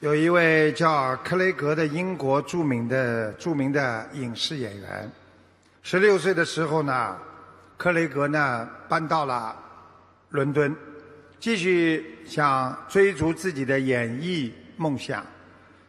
[0.00, 5.12] 有一位叫克雷格的英国著名的著名的影视演员，
[5.82, 7.18] 十六岁的时候呢，
[7.76, 9.54] 克雷格呢搬到了
[10.30, 10.74] 伦敦，
[11.38, 15.22] 继续想追逐自己的演艺梦想。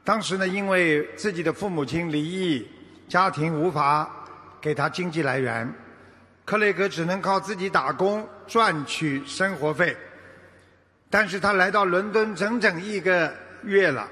[0.04, 2.68] 当时呢，因为自己的父母亲离异，
[3.08, 4.12] 家庭无法
[4.60, 5.74] 给他经济来源，
[6.44, 9.96] 克雷格只能靠自己打工赚取生活费。
[11.10, 13.34] 但是他来到伦敦整整一个。
[13.64, 14.08] 月了，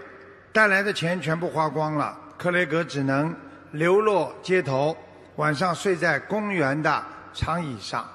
[0.51, 3.35] 带来的钱全部花光了，克雷格只能
[3.71, 4.95] 流落街头，
[5.35, 8.07] 晚上睡在公园的长椅上。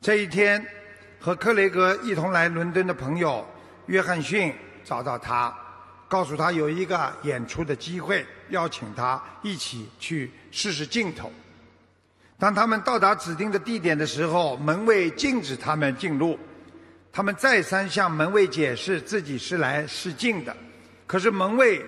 [0.00, 0.64] 这一天，
[1.18, 3.46] 和克雷格一同来伦敦的朋友
[3.86, 5.52] 约翰逊找到他，
[6.08, 11.32] 告诉他有一个演出的机会，邀请他一起去试试镜头。
[12.38, 16.38] 当他们到达指定的地点的时候，门卫禁止他们进入。
[17.16, 20.54] 他们再三向门卫解释自己是来试镜的，
[21.06, 21.82] 可是门卫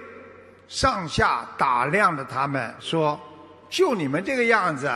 [0.69, 3.21] 上下打量着他们，说
[3.69, 4.91] ：“就你们这个样子，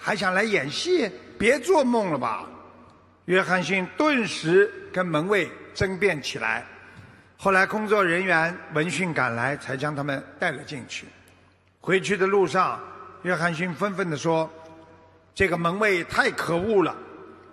[0.00, 1.10] 还想来演戏？
[1.38, 2.46] 别做梦了吧！”
[3.26, 6.64] 约翰逊顿时跟门卫争辩起来。
[7.36, 11.04] 后来工作人员闻讯赶来，才将他们带了进去。
[11.82, 12.80] 回去的路上，
[13.24, 14.50] 约翰逊愤愤地说
[15.36, 16.96] ：“这个门卫太可恶了。”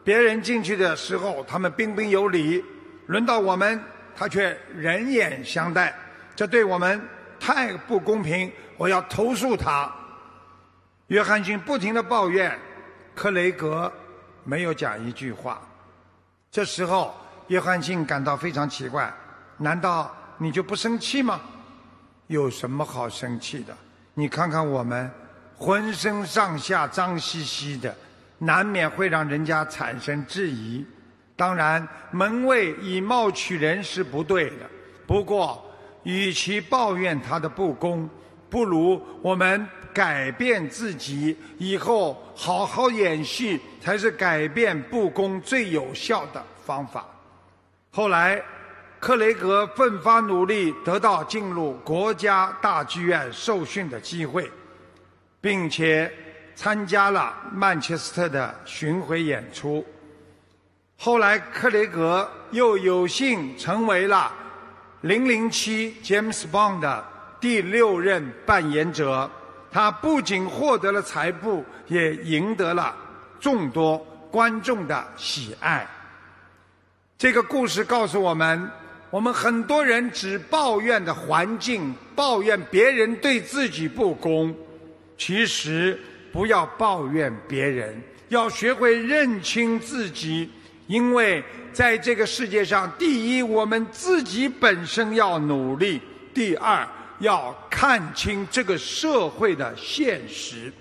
[0.04, 2.62] 别人进去的时候，他们彬彬有礼；
[3.08, 3.82] 轮到我们，
[4.16, 5.96] 他却人眼相待，
[6.36, 7.02] 这对我们
[7.40, 8.52] 太不公平。
[8.78, 9.90] 我要投诉他。
[11.08, 12.58] 约翰逊不停的抱怨，
[13.14, 13.92] 克雷格
[14.44, 15.62] 没有讲一句话。
[16.52, 17.16] 这时候，
[17.48, 19.14] 约翰逊感到非常奇怪：
[19.58, 21.40] 难道你就不生气吗？
[22.28, 23.76] 有什么好生气的？
[24.16, 25.10] 你看看我们，
[25.58, 27.96] 浑身上下脏兮兮的。
[28.46, 30.86] 难免会让人家产生质疑，
[31.36, 34.70] 当然门卫以貌取人是不对的。
[35.08, 35.64] 不过，
[36.04, 38.10] 与其抱怨他的不公，
[38.50, 47.06] 不如我们改变自己，以后好好演戏才是改变不公最有效的方法。
[47.92, 48.44] 后来，
[49.00, 54.52] 克雷格奋发努力，得到进入国家大剧院受训的机会，
[55.40, 56.12] 并且。
[56.56, 59.84] 参加了曼彻斯特的巡回演出，
[60.98, 64.32] 后来克雷格又有幸成为了
[65.08, 67.04] 《零零七》James Bond 的
[67.42, 69.30] 第六任扮演者。
[69.72, 72.96] 他不仅获得了财富，也赢得了
[73.40, 73.98] 众多
[74.30, 75.88] 观众的喜爱。
[77.18, 78.70] 这个故事告诉我们：
[79.10, 84.56] 我们很多人只抱怨的环境，抱怨别人对自己不公，
[85.18, 86.00] 其实。
[86.34, 87.96] 不要抱怨别人，
[88.30, 90.50] 要学会认清自己。
[90.88, 96.00] 因为在这个世界上，第一，我们自己本身要努力；
[96.34, 96.86] 第二，
[97.20, 100.74] 要看清这个社会的现实。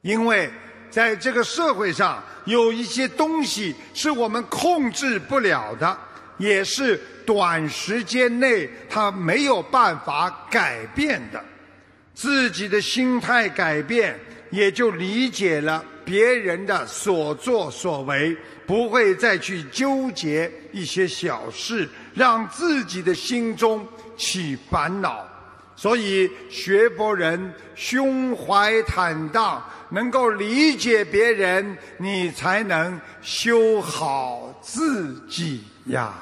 [0.00, 0.50] 因为
[0.90, 5.96] 在这个社会上，有一些东西是我们控制不了的，
[6.38, 11.42] 也是短时间内它没有办法改变的。
[12.16, 14.18] 自己的心态改变。
[14.50, 18.34] 也就理解了别人的所作所为，
[18.64, 23.84] 不会再去纠结一些小事，让自己的心中
[24.16, 25.26] 起烦恼。
[25.74, 29.60] 所以学佛人胸怀坦荡，
[29.90, 36.14] 能够理解别人，你才能修好自己呀。